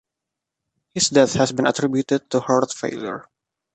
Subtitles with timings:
[0.95, 3.27] His death has been attributed to heart failure.